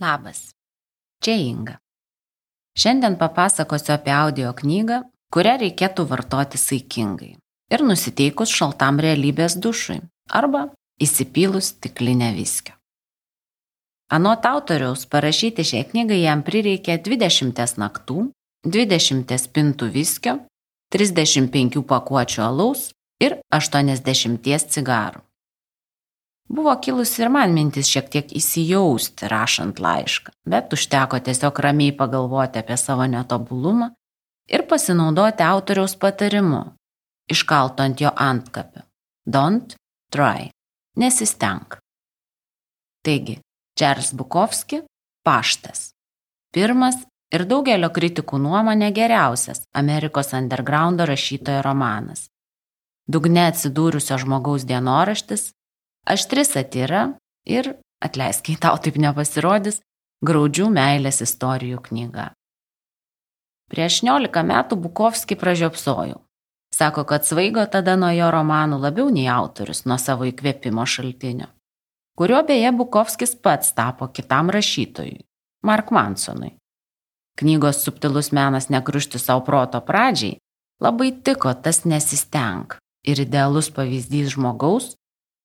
[0.00, 0.50] Labas.
[1.22, 1.78] Čia Inga.
[2.78, 5.02] Šiandien papasakosiu apie audio knygą,
[5.34, 7.34] kurią reikėtų vartoti saikingai
[7.74, 10.66] ir nusiteikus šaltam realybės dušui arba
[11.02, 12.74] įsipylus stiklinę viskio.
[14.14, 18.28] Anot autoriaus parašyti šią knygą jam prireikė 20 naktų,
[18.66, 20.34] 20 spintų viskio,
[20.94, 22.90] 35 pakuočių alaus
[23.22, 25.22] ir 80 cigarų.
[26.48, 32.60] Buvo kilusi ir man mintis šiek tiek įsijausti rašant laišką, bet užteko tiesiog ramiai pagalvoti
[32.60, 33.90] apie savo netobulumą
[34.52, 36.64] ir pasinaudoti autoriaus patarimu,
[37.32, 38.84] iškalto ant jo antkapio.
[39.26, 39.76] Don't
[40.12, 40.50] try.
[40.96, 41.80] Nesisteng.
[43.02, 43.40] Taigi,
[43.78, 44.82] Čarlis Bukovski-
[45.26, 45.90] Paštas.
[46.52, 47.00] Pirmas
[47.32, 52.28] ir daugelio kritikų nuomonė geriausias Amerikos undergroundo rašytojo romanas.
[53.08, 55.50] Dugne atsidūrusio žmogaus dienoraštis
[56.04, 57.14] aštri satyra
[57.46, 59.80] ir, atleisk, kai tau taip nepasirodys,
[60.24, 62.30] graudžių meilės istorijų knyga.
[63.72, 66.20] Prieš 18 metų Bukovskį pražiopsojau.
[66.74, 71.46] Sako, kad svaigo tada nuo jo romanų labiau nei autorius nuo savo įkvėpimo šaltinio,
[72.18, 75.22] kurio beje Bukovskis pats tapo kitam rašytojui-
[75.68, 76.56] Mark Mansonui.
[77.38, 80.38] Knygos subtilus menas nekrušti savo proto pradžiai
[80.80, 84.94] labai tiko tas nesisteng ir idealus pavyzdys žmogaus,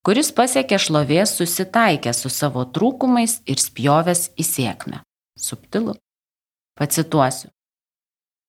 [0.06, 5.02] kuris pasiekė šlovės susitaikę su savo trūkumais ir spjovęs į sėkmę.
[5.40, 5.96] Subtilu.
[6.80, 7.50] Pacituosiu.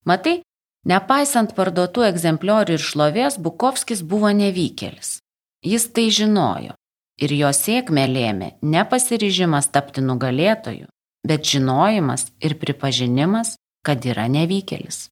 [0.07, 0.41] Matai,
[0.87, 5.19] nepaisant parduotų egzempliorių ir šlovės, Bukovskis buvo nevykėlis.
[5.67, 6.77] Jis tai žinojo
[7.21, 10.89] ir jo sėkmė lėmė ne pasiryžimas tapti nugalėtoju,
[11.27, 15.09] bet žinojimas ir pripažinimas, kad yra nevykėlis.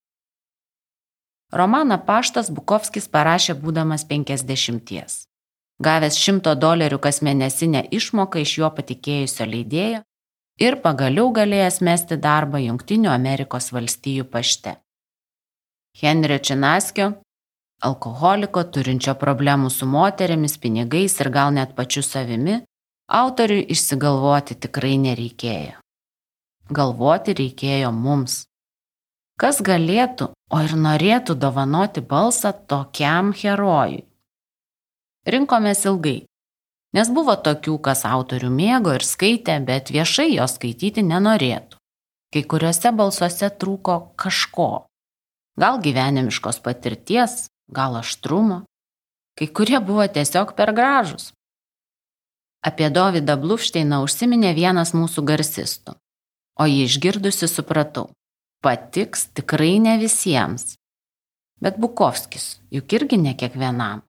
[1.53, 5.28] Romaną Paštas Bukovskis parašė būdamas 50
[5.83, 10.03] gavęs 100 dolerių kasmėnesinę išmoką iš jo patikėjusio leidėjo
[10.59, 14.77] ir pagaliau galėjęs mesti darbą Junktinių Amerikos valstijų pašte.
[16.01, 17.13] Henrio Činaskio,
[17.83, 22.59] alkoholiko turinčio problemų su moterimis, pinigais ir gal net pačiu savimi,
[23.09, 25.79] autoriui išsigalvoti tikrai nereikėjo.
[26.69, 28.43] Galvoti reikėjo mums.
[29.39, 34.08] Kas galėtų, o ir norėtų dovanoti balsą tokiam herojui?
[35.31, 36.23] Rinkomės ilgai.
[36.97, 41.77] Nes buvo tokių, kas autorių mėgo ir skaitė, bet viešai jo skaityti nenorėtų.
[42.33, 44.89] Kai kuriuose balsuose trūko kažko.
[45.59, 48.63] Gal gyvenimiškos patirties, gal aštrumo.
[49.39, 51.33] Kai kurie buvo tiesiog per gražus.
[52.65, 55.95] Apie Dovydą Blufšteiną užsiminė vienas mūsų garsistų.
[56.59, 58.09] O jį išgirdusi supratau.
[58.65, 60.75] Patiks tikrai ne visiems.
[61.63, 64.03] Bet Bukovskis juk irgi ne kiekvienam.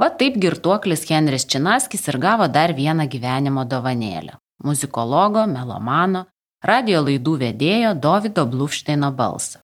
[0.00, 6.24] Va taip girtuoklis Henris Činaskis ir gavo dar vieną gyvenimo dovanėlę- muzikologo, melomano,
[6.64, 9.60] radio laidų vedėjo Davido Blufšteino balsą.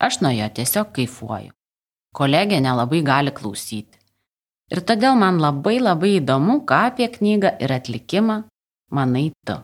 [0.00, 1.52] Aš nuo jo tiesiog kaifuoju.
[2.14, 3.98] Kolegė nelabai gali klausyti.
[4.72, 8.44] Ir todėl man labai labai įdomu, ką apie knygą ir atlikimą
[8.90, 9.56] manai tu.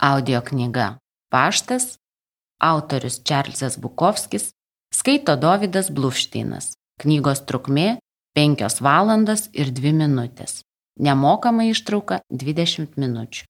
[0.00, 0.98] Audio knyga
[1.30, 1.98] Paštas,
[2.60, 4.50] autorius Čarlzas Bukovskis,
[4.94, 6.72] skaito Davidas Blufšteinas.
[6.98, 7.98] Knygos trukmė
[8.38, 10.60] 5 valandos ir 2 minutės.
[11.02, 13.46] Nemokama ištrauka 20 minučių.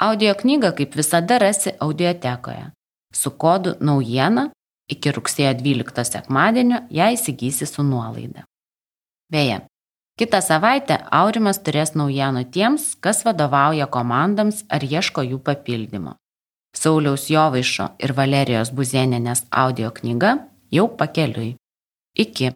[0.00, 2.70] Audio knygą kaip visada rasi audiotekoje.
[3.12, 4.46] Su kodu naujiena
[4.88, 8.46] iki rugsėjo 12 sekmadienio ją įsigysi su nuolaida.
[9.32, 9.58] Beje,
[10.16, 16.14] kitą savaitę Aurimas turės naujienų tiems, kas vadovauja komandams ar ieško jų papildymo.
[16.72, 20.38] Sauliaus Jovaišo ir Valerijos Buzieninės audio knyga
[20.72, 21.58] jau pakeliui.
[22.16, 22.54] Iki.